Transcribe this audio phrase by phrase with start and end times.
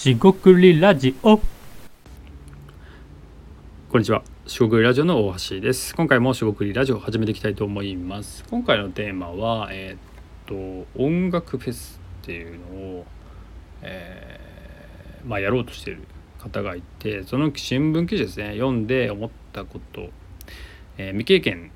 [0.00, 1.36] しごくりラジオ
[3.90, 4.22] こんにちは。
[4.46, 5.94] しごくりラジオの大橋です。
[5.94, 8.42] 今回もしごくりラジオを始めていきたいと思います。
[8.48, 12.66] 今回のテーマは、えーっと、音楽フェスっていうの
[13.00, 13.06] を、
[13.82, 16.04] えーまあ、やろうとしている
[16.38, 20.08] 方がいて、その新聞記事ですね、読んで思ったこと、
[20.96, 21.72] えー未経験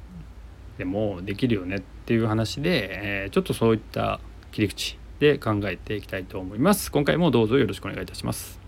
[0.78, 4.18] でもできるよねっていう話で、えーちょっとそういった
[4.50, 6.92] 切り口で考えていきたいと思います。
[6.92, 8.60] 今回もどうぞよろしくお願いいたします。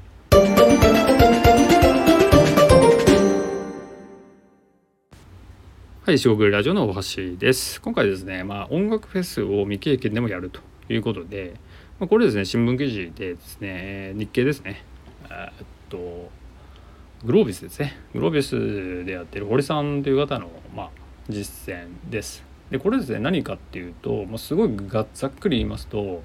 [6.02, 7.78] はい、四国ラジオの大橋です。
[7.83, 11.52] 今回ですね、まあ、音楽フェスを未経験でもやるということで、
[12.00, 14.83] まあ、これですね、新聞記事でですね、日経ですね、
[15.28, 16.30] えっと、
[17.23, 20.91] グロービスですね、グロービスでやってる堀さんという方の、まあ、
[21.28, 22.42] 実践です。
[22.70, 26.23] で、これですね、何かっていうと、もうすごいがざっくり言いますと、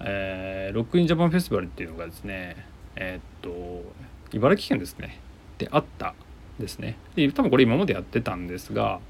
[0.00, 2.66] えーロックインジャパンフェスティバルっていうのがですね、
[2.96, 3.82] えーっと、
[4.32, 5.20] 茨城県ですね、
[5.58, 6.14] であった
[6.58, 6.96] ですね。
[7.14, 9.00] で多分これ今までやってたんですが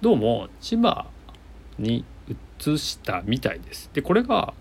[0.00, 1.06] どうも千葉
[1.78, 3.90] に移したみたいです。
[3.92, 4.54] でこれが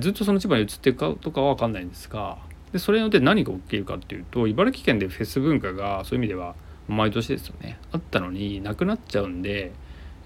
[0.00, 2.38] ずっとその千葉に移ってるかとかは分かんないんですが
[2.72, 6.54] でそれによって何が起きるかっていうと茨城県でフェス文化がそういう意味では
[6.88, 7.78] 毎年ですよね。
[7.92, 9.72] あったのになくなっちゃうんで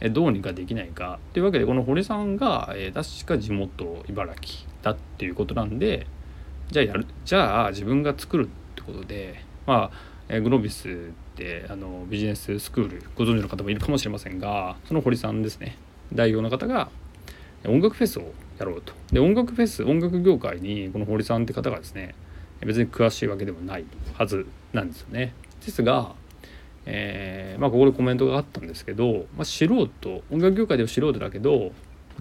[0.00, 1.18] どうにかできないか。
[1.32, 6.06] というわけでこの堀さんが、えー確か地元茨城だっていうことなんで
[6.70, 9.96] じゃあやるじゃあ自分が作るってことでまあ
[10.28, 10.92] えーグロービスっ
[11.36, 15.76] てあのビジネススクールご存知の方もいるかもしれませんがその堀さんですね。
[16.12, 16.90] 代表の方が
[17.66, 18.92] 音楽フェスをやろうと。
[19.12, 22.14] で音楽フェス音楽業界にこの堀さんって方がですね
[22.60, 25.34] 別に詳しいわけでもないはずなんですよね。
[25.64, 26.14] ですが、
[26.90, 31.72] えーまあ、ここでコメントがあったんですけど、まあ、素人音楽業界では素人だけど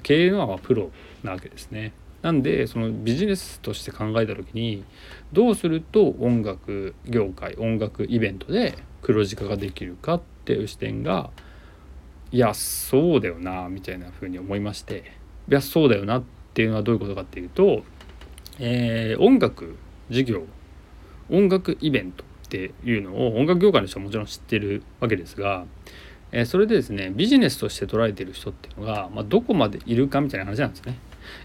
[0.04, 0.92] 経営のはプロ
[1.24, 1.94] なわけですね。
[2.22, 4.84] なんでそのビジネスとして考えた時に
[5.32, 11.30] どうすると音楽業界音楽イベントで黒字化ができるかっていう視点が
[12.32, 15.12] いやそうだよなみたいな風に思いまして
[15.50, 16.24] いやそうだよなっ
[16.54, 17.84] ていうのはどういうことかっていうと、
[18.60, 19.78] えー音楽
[20.10, 20.44] 事業
[21.30, 25.66] 音楽イベントっていうのを音楽業界の人はもちろん知ってるわけですが、
[26.32, 30.98] えーそれでですねビジネスとして捉えてる人っていうのが、まあ、どこまでいるかみたいな話なんですね。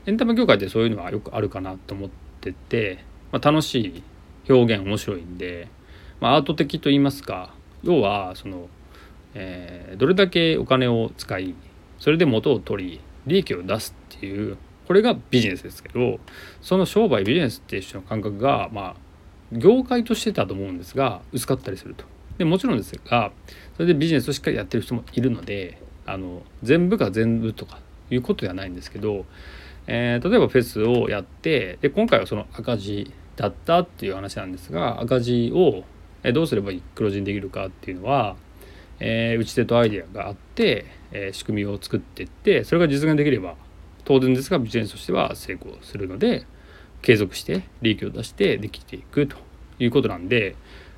[0.07, 4.03] エンタメ業界ってそういうのはよくあるかなと思ってて、まあ、楽しい
[4.49, 5.69] 表現面白いんで、
[6.21, 7.53] まあ、アート的と言いますか
[7.83, 8.69] 要はその、
[9.35, 11.55] えーどれだけお金を使い
[11.99, 16.19] それで元を取り利益を出すっていうこれがビジネスですけど
[16.61, 18.97] その商売ビジネスっていう人の感覚がまあ
[19.53, 22.05] 業界としてたと思うんですが薄かったりすると。
[22.39, 23.31] でもちろんですが
[23.77, 27.79] それでビジネスをしっかりやってる人もいるのであの全部が全部とか
[28.11, 29.27] いうことではないんですけど、
[29.87, 35.85] えー例えばフェスをやってで今回はその赤字だったっていう話なんですが赤字を
[36.33, 38.37] どうすれば黒字にできるかっていうのは、
[39.01, 43.57] えー打ち手とアイデアがあって、えー仕組みを作っていってそれが実現できれば
[44.05, 46.47] 当然ですがビジネスとしては成功するので
[47.03, 49.37] 継続して利益を出してできていくと
[49.79, 50.57] いうことなんで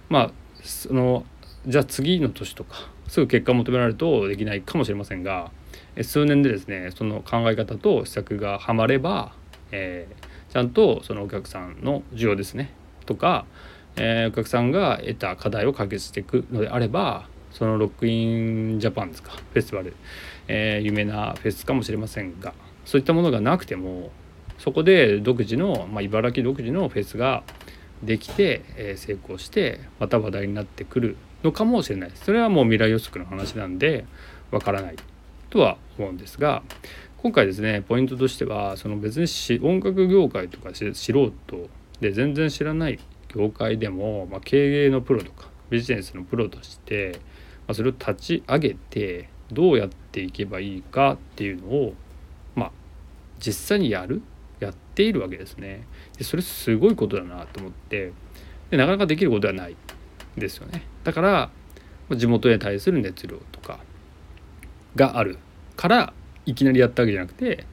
[0.08, 0.30] まあ
[0.62, 1.24] その
[1.66, 5.50] じゃあ次の年とかすぐ結果を求められるとできないかもしれませんが
[6.02, 9.32] 数年でですねその考え方と施策がはまれば、
[9.72, 12.72] えーちゃんとそのお客さんの需要ですね
[13.06, 13.44] とか、
[13.96, 19.96] えーお客さんが得た課題を解決していくのであればそのロックインジャパンですかフェスティバル、
[20.46, 22.54] えー有名なフェスかもしれませんが
[22.84, 24.12] そういったものがなくても
[24.58, 27.42] そこで独自の、まあ、茨城独自のフェスが
[28.02, 32.10] できて、えー成功してまた話題になってくるのかもしれない。
[32.14, 34.04] それはもう未来予測の話なんで
[34.50, 34.96] わからない。
[35.54, 36.64] とは思うんですが
[37.18, 41.32] 今回ですねポイントとしてはその別にし音楽業界とか素人
[42.00, 42.98] で全然知らない
[43.28, 47.20] 業界でも、まあ、経営のプロとかビジネスのプロとして、
[47.68, 51.94] まあ、それを立ち上げてどうやっていけばいいかっていうのを
[52.56, 52.70] まあ
[53.38, 54.22] 実際にやる
[54.64, 55.86] やっているわけですね。
[56.18, 58.12] でそれすごいことだなと思って
[58.70, 59.76] でなかなかできることはない
[60.36, 60.82] ですよね。
[61.04, 61.50] だから
[62.16, 63.80] 地元に対する熱量とか
[64.96, 65.38] がある
[65.76, 66.12] から
[66.46, 67.66] いきなりやったわけじゃなくて、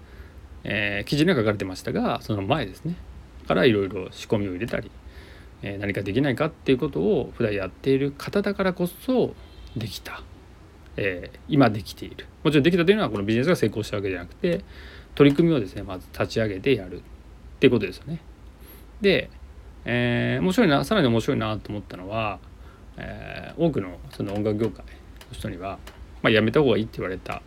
[0.64, 2.96] えー記事には書かれてましたがその前ですね
[3.48, 4.92] からいろいろ仕込みを入れたり、
[5.62, 9.34] えー何かできないかっていうことを普段やっている方だからこそ
[9.76, 10.24] できた、
[10.98, 12.28] えー今できている。
[12.44, 14.64] もちろんできたというのはこのビジネスが成功したわけじゃなくて
[15.16, 17.00] 取り組みをですねまず立ち上げてやる。
[17.00, 17.02] っ
[17.60, 18.20] ていうことですよね。
[19.02, 19.30] で、
[19.86, 22.40] えー面白いなさらに面白いなと思ったのは、
[22.98, 24.92] えー多くのその音楽業界の
[25.32, 25.78] 人には、
[26.22, 27.42] まあ、やめた方がいいって言われた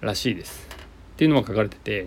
[0.00, 0.68] らしいです。
[1.14, 2.06] っていうのも書かれてて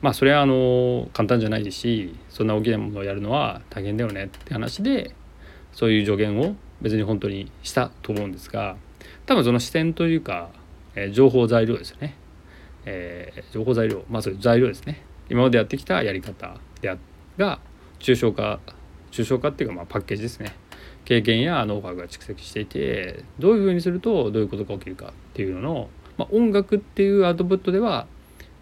[0.00, 5.14] まあそれはあの簡単じゃないですしそんな大きなものをやるのは大変だよねって話で
[5.72, 8.76] そういう助言を別に本当にしたと思うんですが
[9.26, 10.50] 多分その視点というか、
[10.94, 12.16] え、情報材料ですよね、
[12.84, 14.04] えー、情報材料。
[14.08, 15.02] まあそういう材料ですね。
[15.30, 16.96] 今までやってきたやり方で
[17.36, 17.60] が
[17.98, 18.60] 抽象化
[19.10, 20.54] 抽象化っていうかまあパッケージですね。
[21.04, 28.06] 経験やノウハウが蓄積していてどういうふうにするとどういうことが起きるかっていうのの、まあ、音楽っていうアウトプットでは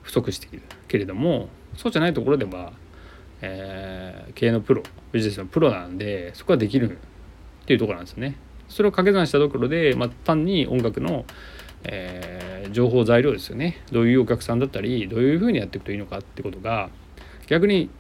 [0.03, 2.73] 不足しているけれどもそうじゃないところでは、
[3.41, 8.37] えー、経営のプロビジネスのプロなんでそこはできるっていうところなんですよね。
[8.69, 11.25] それを掛け算したところで、まあ、単に音楽の、
[11.85, 13.83] えー、情報材料ですよね。
[13.93, 16.91] どういうお客さんだったりどういうふうにやっていくといいのかってことが
[17.47, 17.91] 逆に、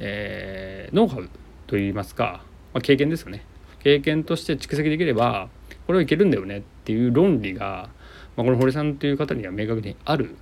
[0.00, 1.28] えー、ノウハウ
[1.66, 2.42] といいますか、
[2.72, 3.44] まあ、経験ですよね。
[3.82, 5.48] 経験として蓄積できれば
[5.86, 7.90] これはいけるんだよねっていう論理が、
[8.36, 10.36] まあ、この堀さんという方には明確にある。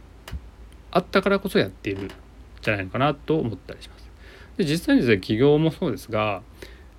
[0.92, 2.08] あったからこそやっているん
[2.60, 4.10] じゃないのかなと思ったりします。
[4.58, 6.42] で実際にですね企業もそうですが、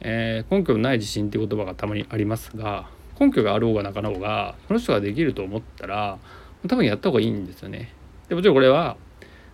[0.04, 2.88] えー、根拠のない自信っていう言葉がたまにありますが
[3.20, 6.20] 根拠があろうがなかろうがその人ができると思ったら
[6.68, 7.94] 多分やった方がいいんですよね。
[8.30, 8.98] でもちろんこれは、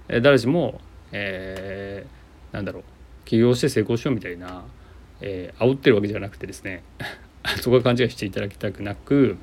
[0.08, 0.80] えー、誰しも、
[1.12, 2.84] えー、なんだろう
[3.26, 4.64] 起業して成功しようみたいな、
[5.22, 6.84] えー、煽ってるわけじゃなくてですね
[7.62, 9.38] そこは勘違いしていただきたくなく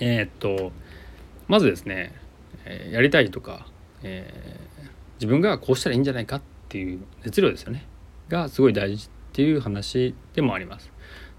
[0.00, 0.72] えー、っと
[1.48, 2.14] まずですね、
[2.64, 3.66] え、やりたいとか
[4.02, 4.58] え、
[5.14, 7.86] 自分がこうしたらいいんじゃないかっていう熱量ですよね
[8.28, 10.92] がすごい大事っていう話でもあります。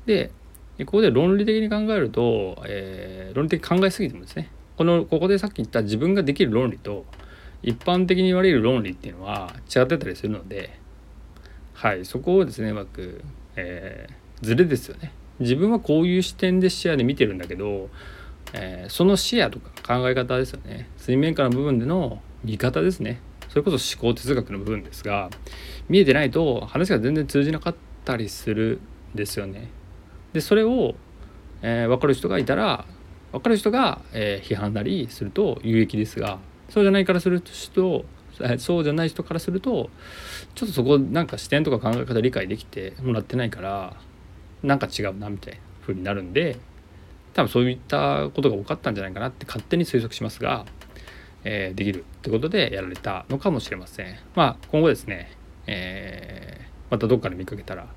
[0.07, 0.31] で
[0.80, 7.06] ここで論理的に考えると、えー、論理的に考えすぎてもですねこのここでさっき言った自分ができる論理と
[7.62, 10.78] 一般的に言われる論理っていうのは違ってたりするので
[11.74, 13.22] はいそこをですねうまく、
[13.56, 15.13] えー、ですよね。
[15.39, 17.89] 自分はこういう視点で視野で見てるんだけど、
[18.54, 20.89] えー、その視野とか考え方ですよね。
[20.98, 23.19] 水面下の部分での見方ですね。
[23.54, 25.30] それこそ思考哲学の部分ですが
[25.88, 28.80] 見えてないと話が全然通じなかったりする
[29.14, 29.70] んですよね。
[30.34, 30.96] でそれを、
[31.62, 32.86] えー、分かる人がいたら
[33.32, 38.06] 分かる人が、えー、批判なりすると有益ですがそうじゃないからする人
[38.58, 39.92] そうじゃない人からすると
[40.56, 43.96] ちょっとそこなんか視点とか考え方理解できてもらってないから
[44.64, 46.58] なんか違うなみたいな風になるんで
[47.36, 50.66] 多分そういったことが多かったんじゃないかなって勝手に推測しますが
[51.44, 54.16] えー、できるということでやられたのかもしれません。
[54.36, 55.31] まあ今後ですね、
[55.68, 57.88] えー、またどっかで見かけたら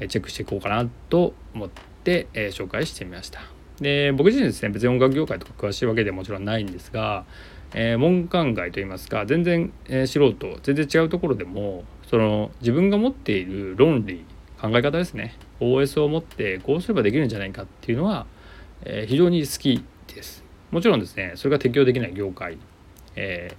[0.00, 1.68] えチェックしていこうかなと思っ
[2.02, 3.40] て、えー、紹介してみました。
[3.80, 7.24] で僕自身ですね別に音楽業界とか詳しいわけではもちろんないんですが、
[7.72, 14.24] えー、門間外といいますか全然、えー、素人全然違うところでもその自分が持っている論理
[14.60, 18.26] 考え方ですね OS を持ってこうすればできるんじゃないかっていうのは、
[18.82, 19.82] えー、非常に好き
[20.14, 20.44] です。
[20.70, 22.58] もちろんですねそれが適用できない業界
[23.16, 23.56] え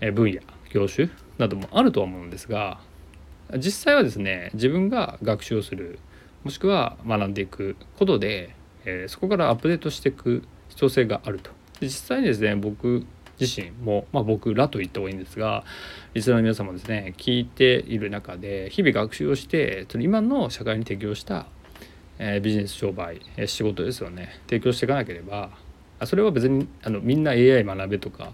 [0.00, 0.40] ー、分野
[0.72, 1.08] 業種
[1.38, 2.80] などもあるとは思うんですが
[3.56, 5.98] 実際はですね自分が学習をする
[6.44, 8.54] もしくは学んでいくことで、
[8.84, 11.50] えー、そこからアップデートしていく必要性があると。
[11.80, 13.04] で実際にですね僕
[13.40, 15.64] 自身も、まあ、僕らと言った方がいいんですが
[16.12, 21.46] リスナーの皆さんもですね聞いている中で日々学習をして今の社会に適応した、
[22.18, 25.50] えー、ビジネス商売、えー、仕事ですよね提供していかなければ
[26.06, 28.32] それは別にあのみんな AI 学べとか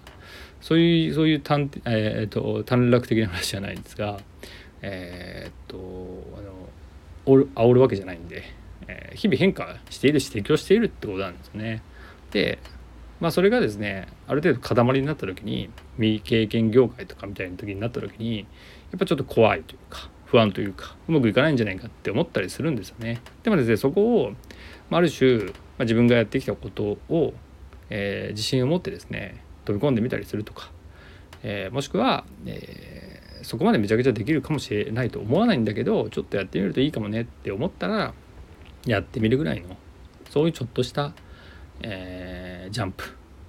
[0.61, 4.19] そういうそういう短,、えーと、短絡的な話じゃないんですが
[4.83, 8.45] えっ、とあの煽るわけじゃないんで、
[8.87, 11.83] えー、日々変化しているし提供しているってことなんですね。
[12.31, 12.59] で
[13.21, 18.45] まあそれがですねある程度塊になった時に未経験業界とかみたいな時になった時にや
[18.97, 23.21] っぱちょっと怖いというか不安というかうまくいかないんじゃないかって思ったりするんですよね。
[23.43, 24.33] でもですねそこを、
[24.91, 25.47] まあ、る種、
[25.79, 27.33] ま、自分がやってきたことを、
[27.91, 30.71] えー、自信を持ってですね飛び込んでみたりするとか、
[31.43, 38.15] えー、もしくは、えー、そこまでめちゃくちゃできるかもしれないと思わないんだけどちょっとやってみるといいかもねって思ったら
[38.87, 39.77] やってみるぐらいの
[40.31, 41.13] そういうちょっとした、
[41.83, 43.09] え、ジャンプっ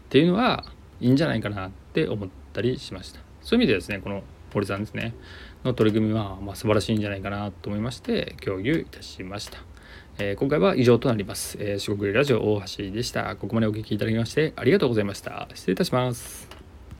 [0.09, 0.65] ていうのは
[0.99, 5.13] いいんじゃないかなって思ったりしましたそういう意味でですねこの堀さんですね
[5.63, 9.76] の取り組みは、まあ、素晴らしいんじゃないかなと思いまして共有いたしました。
[10.19, 11.57] えー、今回は以上となります。
[11.59, 13.35] えー、四国ラジオ大橋でした。
[13.35, 15.47] ここまでお聴きいただきましてありがとうございました。
[15.53, 16.56] 失礼いたします。